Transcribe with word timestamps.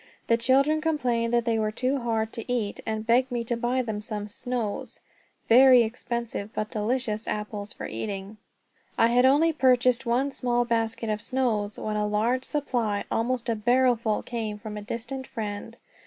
The 0.25 0.35
children 0.35 0.81
complained 0.81 1.31
that 1.31 1.45
they 1.45 1.59
were 1.59 1.69
too 1.69 1.99
hard 1.99 2.33
to 2.33 2.51
eat, 2.51 2.79
and 2.87 3.05
begged 3.05 3.31
me 3.31 3.43
to 3.43 3.55
buy 3.55 3.83
them 3.83 4.01
some 4.01 4.27
"Snows" 4.27 4.99
very 5.47 5.83
expensive, 5.83 6.51
but 6.55 6.71
delicious 6.71 7.27
apples 7.27 7.71
for 7.71 7.85
eating. 7.85 8.37
I 8.97 9.09
had 9.09 9.27
only 9.27 9.53
purchased 9.53 10.07
one 10.07 10.31
small 10.31 10.65
basket 10.65 11.11
of 11.11 11.21
"Snows" 11.21 11.77
when 11.77 11.97
a 11.97 12.07
large 12.07 12.45
supply, 12.45 13.03
almost 13.11 13.47
a 13.47 13.53
barrelful, 13.55 14.23
came 14.23 14.57
from 14.57 14.75
a 14.75 14.81
distant 14.81 15.27
friend. 15.27 15.77